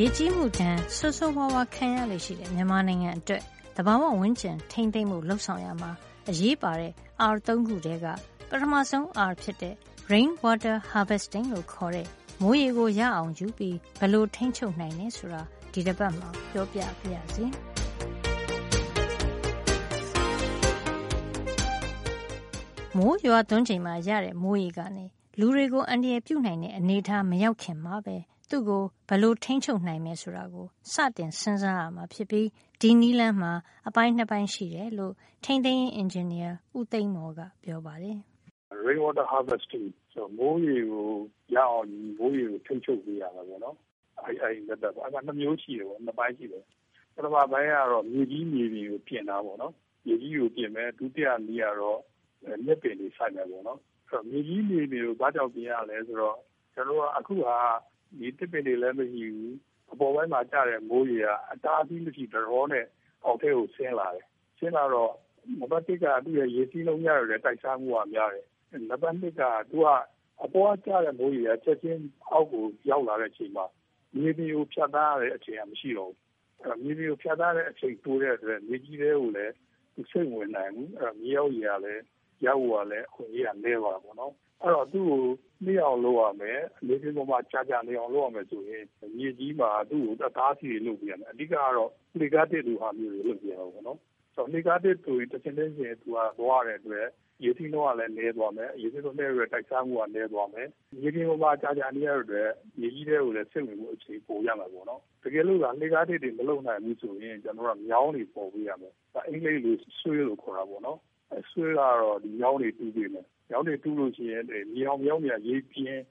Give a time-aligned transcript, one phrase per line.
[0.00, 3.42] ရေကြီးမှုဒဏ်ဆိုးဆိုးဝါးဝါခံရလေရှိတဲ့မြန်မာနိုင်ငံအတွက်
[3.76, 5.90] တဘာဝဝန်းကျင်ထိမ့်သိမ့်မှုလှုပ်ဆောင်ရမှာ
[6.28, 6.92] အရေးပါတဲ့
[7.32, 8.06] R3 ခုတည်းက
[8.48, 9.74] ပထမဆုံး R ဖြစ်တဲ့
[10.12, 12.06] rain water harvesting လို့ခေါ်တဲ့
[12.42, 15.42] မိုးရေကိုရအောင်ယူပြီးဘယ်လိုထိန်းချုပ်နိုင်လဲဆိုတာ
[15.72, 17.44] ဒီတစ်ပတ်မှာပြောပြပါရစေ။
[22.96, 25.04] မိုးရွာသွန်းချိန်မှာရတဲ့မိုးရေကနေ
[25.38, 28.16] လူတွေကိုအန္တရာယ်ပြုနိုင်တဲ့အနေအထားမရောက်ခင်မှာပဲ
[28.50, 32.48] သူ့ကိုဘယ်လိုထိန်းချုပ်နိုင်မယ်ဆိုတာကို စတင်စဉ်းစားရမှာဖြစ်ပြီး
[32.80, 33.52] ဒီနည်းလမ်းမှာ
[33.88, 38.18] အပိုင်းနှစ်ပိုင်းရှိတယ်လို့ ထိန်းသိမ်းရေး အင်ဂျင်နီယာ ဦးသိန်းမော်က ပြောပါတယ်။
[38.86, 41.08] rain water harvesting ဆိုမိုးရေကို
[41.54, 41.88] ရအောင်
[42.18, 43.76] မိုးရေကို ထိန်းချုပ်ပေးရတာပေါ့နော်။
[44.24, 46.64] အဲအဲ method ပေါ့။အဲဒါနှစ်မျိုးရှိတယ်ပေါ့။နှစ်ပိုင်းရှိတယ်။
[47.14, 49.72] ပထမပိုင်းကတော့ မြေကြီးမြေပြင်ကို ပြင်တာပေါ့နော်။
[50.06, 52.00] မြေကြီးကိုပြင်မယ်။ဒုတိယနည်းကတော့
[52.64, 56.38] မြက်ပင်တွေ စိုက်မယ်ပေါ့နော်။ဆိုတော့မြေကြီးမြေပြင်ကို ဘာကြောင့်ပြင်ရလဲဆိုတော့
[56.74, 57.56] ကျနော်တို့က အခုဟာ
[58.16, 59.52] ဒီသစ်ပင်တွေလည်းမရှိဘူး။
[59.92, 62.84] အပေါ်ပိုင်းမှာကျတဲ့မိုးရေကအတားအဆီးမရှိဒလဟောနဲ့
[63.24, 64.26] အောက်ထဲကိုဆင်းလာတယ်။
[64.58, 65.12] ဆင်းလာတော့
[65.58, 68.46] နံပါတ်၁ကသူ့ရဲ့ရေစီးလုံးများတဲ့တိုက်စားမှုကများတယ်။
[68.90, 69.86] နံပါတ်၂ကသူက
[70.44, 73.66] အပေါ်ကကျတဲ့မိုးရေကချက်ချင်းအောက်ကိုရောက်လာတဲ့အချိန်မှာ
[74.16, 76.18] မြေပြင်ကိုဖြတ်သန်းရတဲ့အချိန်ကမရှိတော့ဘူး။
[76.60, 79.54] အဲတော့မြေပြင်ကိုဖြတ်သန်းရတဲ့အချိန်တိုတဲ့အတွက်မြေကြီးထဲကိုလည်း
[79.94, 82.02] သူစိမ့်မဝင်နိုင်ဘူး။အဲတော့မြေအောက်ရေကလည်း
[82.44, 85.22] ရဖို့ကလည်းအခွင့်အရေးကနည်းသွားတာပေါ့နော် အဲ့တော့သူ့ကို
[85.64, 88.84] နှိမ့်အောင်လုပ်ရမယ်လေပြင်းပေါ်မှာကြာကြာနေအောင်လုပ်ရမယ်ဆိုရင်
[89.16, 93.98] မြေကြီးမှာသူ့ကိုအသားစီတွေလုပ်ပြရမယ်အဓိကကတော့လေကားတစ်လူဟာမျိုးတွေလုပ်ပြရအောင်ပေါ့နော်
[94.34, 97.06] ဆိုတော့လေကားတစ်သူတစ်ချင်းချင်းချင်းသူကသွားရတဲ့အတွက်
[97.44, 100.68] ရေစီးနှုန်းကလည်းနည်းသွားမယ်ရေစီးနှုန်းနည်းရတဲ့တိုက်စားမှုကနည်းသွားမယ်
[101.02, 108.94] ရေပြင်းပေါ်မှာကြာကြာနေရတဲ့အတွက်မြေကြီးတွေကိုလည်းစိတ်ဝင်မှုအခြေပိုရမှာပေါ့နော်တကယ်လို့ကလေကားတစ်တွေမလုပ်နိုင်ဘူးဆိုရင်ကျွန်တော်တို့ကမြောင်းတွေပေါ်ပေးရမယ်
[109.28, 110.98] အင်္ဂလိပ်လိုဆွေးလို့ခေါ်တာပေါ့နော်
[111.50, 116.04] ဆွဲကတော့ဒီမြောင်းတွေတူးပေးမယ်။ မြောင်းတွေတူးလို့ရှိရင်မြေအောင်မြောင်းတွေကရေပြင်း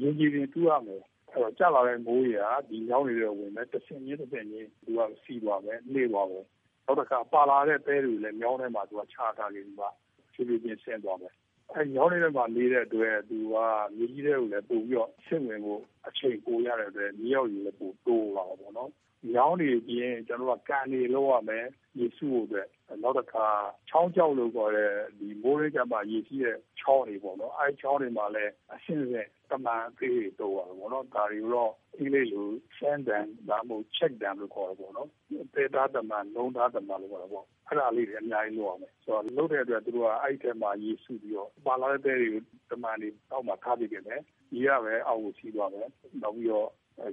[0.00, 6.44] ရင်ကြီးပြင်တူးရမယ်။အဲ့တော့ကြာလာတဲ့မိုးရေကဒီမြောင်းတွေတွေဝင်မယ်တစ်ဆင့်ချင်းတစ်ဆင့်ချင်းသူကစီးသွားမယ်နှေးသွားမယ်။
[6.86, 9.86] နောက်တစ်ခါပါလာတဲ့ပဲတွေလည်းမြောင်းထဲမှာသူကချထားခဲ့ပြီးမှ
[10.32, 11.34] ဖြည်းဖြည်းချင်းဆင်းသွားမယ်။
[11.72, 13.56] အဲမြောင်းတွေထဲမှာနေတဲ့အတွက်သူက
[13.96, 18.90] မြေကြီးတွေကိုလည်းပို့ပြီးတော့ဆင့်ဝင်ဖို့အချိန်ပိုရတဲ့အတွက်မြေရောက်ရည်လည်းပိုတိုးလာပါတော့။
[19.32, 21.66] မြောင်းတွေပြင်ကျွန်တော်တို့ကကန်တွေလောက်ရမယ်
[21.98, 22.68] ရေစုဖို့အတွက်
[23.02, 23.46] နောက်တစ်ခါ
[23.88, 32.46] ချောင်းကြောက်လို့ခေါ်တဲ့ဒီမိုးရိတ်ကမှရေစီးတဲ့ချောင်းတွေပေါ့နော်အဲချောင်းတွေမှာလည်းအရှင်းဆက်တမန်သေးတွေတော့ပါပေါ့နော်ဒါတွေတော့အင်္ဂလိပ်လို
[32.78, 35.08] sand dam ဒါမှမဟုတ် check dam လို့ခေါ်တယ်ပေါ့နော်
[35.54, 44.20] ပေတာတမန်လုံးသားတမန်လို့ခေါ်တယ်ပေါ့အဲ့ဒါလေးတွေအများကြီးလုပ်ရမယ်ဆိုတော့လုပ်တဲ့အတွက်သူတို့ကအဲ့ဒီထဲမှာရေစုပြီးတော့ပါလာတဲ့တဲတွေကိုတမန်တွေအောက်မှာထားပြီးပြင်မယ်
[44.54, 45.88] ရေရပဲအောက်ကိုစီးသွားမယ်
[46.22, 46.68] နောက်ပြီးတော့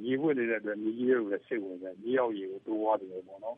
[0.06, 3.58] ရေဝတ်နေတဲ့အတွက် မြေကြီးတွေကိုလည်း စိတ်ဝင်တယ်မြေရောက်ရေကို တိုးသွားတယ်ပေါ့နော်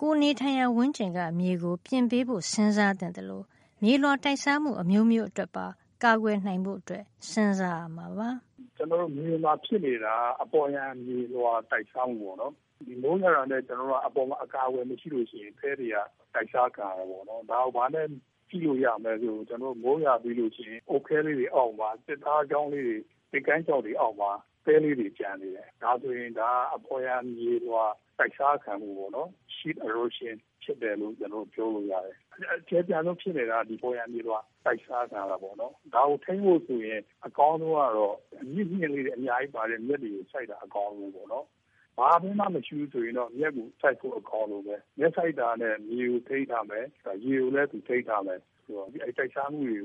[0.00, 3.44] ကိုနေထိုင်ရာ ဝန်းကျင်က မြေကို ပြင်ပေးဖို့ စဉ်းစားတဲ့လို့
[3.82, 5.66] မြေလွှာတိုက်စားမှု အမျိုးမျိုးအတွက်ပါ
[6.04, 8.28] ကာကွယ်နိုင်ဖို့အတွက်စဉ်းစားရမှာပါ
[8.76, 12.52] ကျွန်တော်တို့ မြေမှာဖြစ်နေတာအပေါ်ယံမြေလွှာတိုက်စားမှုပေါ့နော်
[12.86, 15.96] ဒီမိုးရတာနဲ့ ကျွန်တော်တို့အပေါ်မှာ အကာအကွယ်မရှိလို့ရှိရင်ဖဲတွေက
[16.34, 18.06] တိုက်စားကြရပေါ့နော် ဒါကို ဘာနဲ့
[18.48, 22.96] ကြည့်လို့ရမယ်ဆိုကျွန်တော်မိုးရပြီးလို့ရှိရင် အုတ်ခဲလေးတွေအောက်မှာစစ်သားကြောင်းလေးတွေ
[23.32, 24.32] ဒီကန်းကြောက်တွေအောက်မှာ
[24.64, 27.84] ပဲလေးတွေကျန်နေတယ်ဒါဆိုရင်ဒါအပေါ်ယံမြေလွှာ
[28.18, 32.16] တိုက်စားခံမှုပေါ့နော် sheet erosion ဖြစ်တယ်လို့ကျွန်တော်ပြောလို့ရတယ်။
[32.68, 38.16] ကျေပြန်လို့ဖြစ်နေတာဒီပေါ်ရမြေတော့တိုက်စားတာလားပေါ့နော်။ဒါကိုထိန်းဖို့ဆိုရင်အကောင်းဆုံးကတော့
[38.54, 41.46] မြစ်မြင့်လေးတွေအများကြီးပါတဲ့မြက်တွေကိုစိုက်တာအကောင်းဆုံးပေါ့နော်။
[41.98, 46.84] ဘာမှမရှိဘူးဆိုရင်တော့မြက်ကိုစိုက်ဖို့အကောင်းဆုံးပဲ။မြက်စိုက်တာနဲ့မြေကိုထိန်းထားမယ်။
[47.24, 49.78] ရေကိုလည်းသူထိန်းထားမယ်ဆိုတော့အဲတိုက်စားမှုတွေ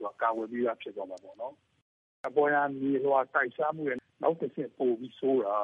[0.00, 1.54] ကိုကာဝယ်ပြီးသားဖြစ်သွားမှာပေါ့နော်။
[2.26, 5.56] အပေါ်ရမြေလွှာတိုက်စားမှုရဲ့ နောက်တစ်ဆင့်ပိုပြီးဆိုးတာ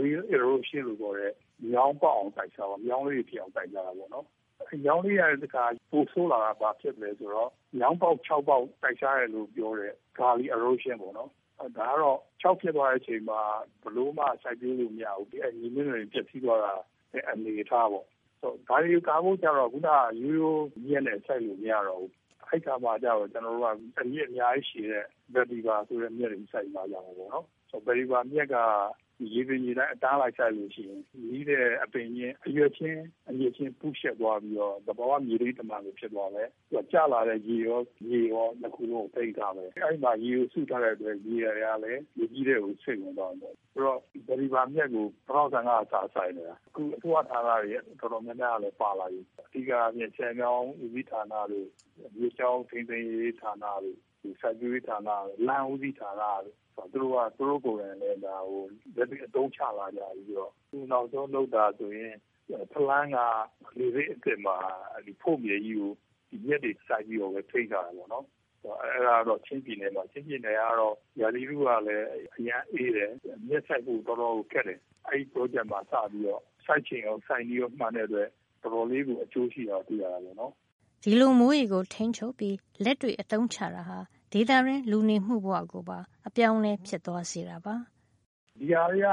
[0.00, 1.34] real erosion လို့ခေါ်တဲ့
[1.70, 4.26] မြောင်းပေါက်အောင်တိုက်စားပါမြောင်းလေးတွေဖြစ်အောင်တိုက်ကြတာပေါ့နော်
[4.84, 11.30] မြောင်းလေးရတဲ့ခါပိုဆိုးလာတာဘာဖြစ်လဲဆိုတော့မြောင်းပေါက်6ပေါက်တိုက်စားရလို့ပြောတဲ့ gully erosion ပေါ့နော်
[11.76, 13.40] ဒါကတော့6ဖြစ်သွားတဲ့အချိန်မှာ
[13.82, 16.74] ဘလို့မှစိုက်ပျိုးလို့မရဘူးဒီအညီမင်းတွေပြည့်စည်သွားတာ
[17.30, 18.06] အနေထားပေါ့
[18.40, 19.88] ဆိုတော့ဒါတွေကာဖို့ကြတော့ခုန
[20.22, 22.12] ရိုးရိုးမြက်နဲ့စိုက်လို့မရတော့ဘူး
[22.48, 23.66] အဲ့ကမှကြတော့ကျွန်တော်တို့က
[24.00, 25.04] အမြင့်အများကြီးရှိတဲ့
[25.34, 28.56] vetiver ဆိုတဲ့မြက်တွေစိုက်မှာကြမှာပေါ့နော် ဆို vetiver မြက်က
[29.34, 37.80] ရေပင်ရေတိုင်းအတားလိုက်ဆိုင်လို့ရှိရင်ကြီးတဲ့အပင်ချင်းအရွက်ချင်းအမြင့်ချင်းပူးရှက်သွားပြီးတော့သဘာဝမြေလေးတမန်လိုဖြစ်သွားတယ်။သူကကျလာတဲ့ရေရော
[38.10, 47.70] ရေရောနှစ်ခုလုံးတိတ်ထားပဲ။အဲဒီမှာရေကိုစုထားတဲ့အတွက်ရေရရလည်းရေကြီးတဲ့ကိုစိတ်ဝင်သွားတယ်။ဆိုတော့ဗရီဘာမြက်ကိုပထောက်ဆန်ကအစားဆိုင်နေတာ။အခုအစိုးရဌာနတွေ
[48.00, 51.62] တော်တော်များများလည်းပါလာပြီ။အဓိကမြက်ချမ်းကြောင်းဦးစီးဌာနတွေ
[52.16, 55.08] မြေချောင်းထိန်းသိမ်းရေးဌာနတွေ ဒီစိုက်ပျိုးရေးဌာန
[55.46, 58.62] လမ်းဦးစီးဌာနတွေသူတို့က သူတို့ကိုယ်တိုင်လည်း ဒါဟို
[58.96, 62.14] လက်ပြီးအတုံးချလာကြပြီးတော့သူနောက်ဆုံးလုပ်တာဆိုရင်
[62.72, 63.18] ဖလန်းက
[63.78, 64.56] လေရိတ်အစ်စ်မှာ
[65.06, 65.92] ဒီဖို့မြေကြီးကို
[66.30, 68.26] ဒီမြက်တွေစိုက်ပြီးတော့ပဲ ထိထားတာပေါ့နော်
[68.64, 72.06] အဲဒါတော့ ချင်းပြည်နယ်မှာ ချင်းပြည်နယ်ကတော့ ရာသီဥတုကလည်း
[72.36, 73.12] အရန်အေးတယ်
[73.48, 78.28] မြက်ဆိုင်ဖို့ တော်တော်ခက်တယ် အဲဒီ project မှာ စပြီးတော့ စိုက်ချိန်ရော စိုက်နည်းရော မှန်တဲ့အတွက်
[78.62, 80.52] တော်တော်လေးကို အကျိုးရှိတာတွေ့ရတာပေါ့နော်
[81.04, 83.98] ဒီလိုမိုးရေကို ထိန်းချုပ်ပြီး လက်တွေ့အသုံးချတာဟာ
[84.32, 87.74] ဒေသရင်း လူနေမှုဘဝကိုပါ အပြောင်းလဲ ဖြစ်သွားစေတာပါ
[88.58, 89.04] ဒီဟာရ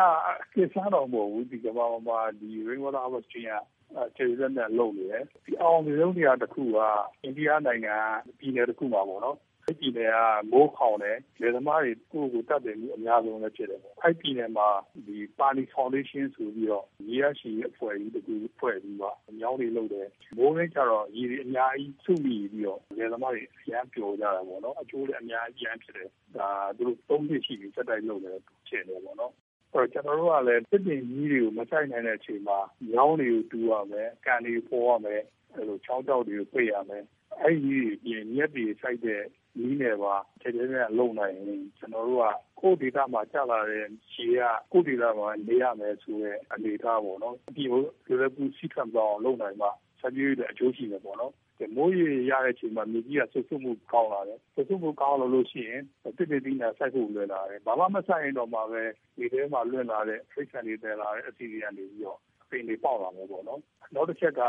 [0.54, 6.78] ကိစ္စတော့မဟုတ်ဘူးဒီကမ္ဘာမှာဒီ rainwater harvesting က ကျေရတဲ့လုပ်နေတယ်ဒီအောင်မြင်ဆုံးနေရာတစ်ခုက
[7.22, 7.95] အိန္ဒိယနိုင်ငံ
[8.39, 9.38] ပြည်နယ်တစ်ခုမှာပေါ့နော်
[9.69, 10.17] အဲ့ပြည်နယ်က
[10.51, 14.67] မိုးခေါင်တယ်လယ်သမားတွေကိုယ့်ကိုတတ်တယ်မှုအများဆုံးလည်းဖြစ်တယ်ပေါ့အဲ့ပြည်နယ်မှာ
[15.07, 29.33] ဒီပါလီဖောင်ဒေးရှင်းဆိုပြီးတော့ရေရရှိအဖွဲ့ကြီးတကူဖွဲ့ပြီးတော့အမြောင်းတွေလုပ်တယ်မိုးရင်းကျတော့ရေတွေအများကြီးစုမိပြီးတော့လယ်သမားတွေအများပျော်ကြတာပေါ့နော်အကျိုးလည်းအများကြီးရမ်းဖြစ်တယ်ဒါသူတို့သုံးနှစ်ရှိပြီစက်တိုက်လုပ်နေတယ်ဖြစ်နေပေါ့နော်
[29.73, 32.59] အဲ့တော့ကျွန်တော်တို့ကလည်းတစ်ပင်ကြီးတွေကိုမဆိုင်နိုင်တဲ့အချိန်မှာ
[32.91, 35.21] ညောင်းတွေကိုတူရမယ်၊ကန်တွေကိုပေါ်ရမယ်
[35.53, 37.03] အဲ့လိုချောင်းတောက်တွေကိုပိတ်ရမယ်
[37.42, 39.24] အဲ့ဒီပြင်မြက်တွေစိုက်တဲ့
[39.60, 42.25] နည်းနဲ့ပါထဲထဲနဲ့လုံနိုင်ရင်ကျွန်တော်တို့က
[42.60, 44.42] ကိုယ့်ဒေသမှာကြာလာတဲ့ခြေက
[44.72, 51.34] ကိုယ့်ဒေသမှာနေရမယ်ဆိုတဲ့အနေအထားပေါ့နော်ဒီလိုလိုကူစီခံတော့လုံနိုင်မှာဆက်ပြီးတဲ့အကျိုးရှိမယ်ပေါ့နော်
[51.75, 58.84] မိုးရေရတဲ့အချိန်မှာမြေကြီးကဆွတ်ဆွတ်မှုကောင်းလာတယ်ဆွတ်ဆွတ်မှုကောင်းလာလို့ရှိရင်တစ်တစ်တင်းနဲ့စိုက်ဖို့လွယ်လာတယ်ဘာမှမစိုက်ရင်တော့မှပဲ
[59.18, 63.61] ဒီထဲမှာလွင့်လာတဲ့ဖိတ်ဆန်တွေတည်လာတဲ့အစီအစဉ်တွေပြီးတော့အ ပင်တွေပေါက်လာမယ်ပေါ့နော်
[63.94, 64.41] နောက်တစ်ချက်က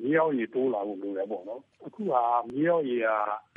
[0.00, 3.08] မြေရောက်ရေတိုးလာဖို့လိုတယ်ပေါ့နော်အခုဟာမြေရောက်ရေက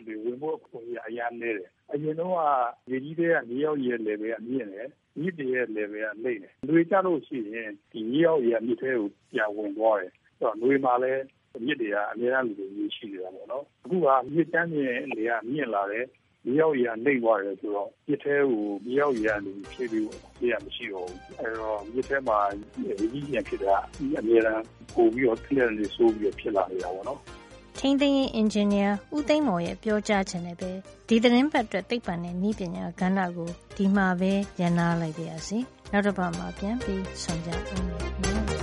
[0.05, 2.39] ဒီဝင်ဖို့အခွင့်အရေးအများနေတယ်အရင်တော့က
[2.91, 4.89] ရေကြီးတဲ့မြေရောက်ရေ level ကမြင့်တယ်
[5.19, 11.23] မြစ်တွေရဲ့ level ကနှိမ့်တယ်။လွေကြလို့ရှိရင်ဒီမြေရောက်ရေကမြစ်ထဲကိုပြန်ဝင်သွားတယ်။ဆိုတော့လွေမှာလည်း
[11.65, 16.05] မြစ်တွေကအများအားလူတွေရေရှိနေတာပေါ့နော်။အခုကမြစ်တန်းမြင့်တွေကမြင့်လာတယ်
[16.45, 20.05] မြေရောက်ရေကနှိမ့်သွားတယ်ဆိုတော့မြစ်ထဲကိုမြေရောက်ရေကနေဖြည့်ပြီး
[20.37, 22.37] ဖြည့်ရမရှိတော့ဘူးအဲတော့မြစ်ထဲမှာ
[22.85, 24.63] ရေကြီးပြန်ဖြစ်တာအများအား
[24.95, 27.19] ပို့ပြီးတော့ clear လေးဆိုးပြီးဖြစ်လာနေတာပေါ့နော်
[27.79, 30.71] ထိန်းသိမ်းရေးအင်ဂျင်နီယာဦးသိန်းမော်ရဲ့ပြောကြားချက်နဲ့ပဲ
[31.07, 35.57] ဒီသတင်းပတ်အတွက်သိပ္ပံနဲ့ဤပညာကဏ္ဍကိုဒီမှာပဲရန်နာလိုက်ပါရစေ
[35.91, 38.54] နောက်တစ်ပတ်မှာပြန်ပြီးဆုံကြအောင်